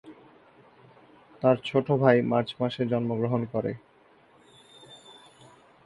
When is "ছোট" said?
1.65-1.87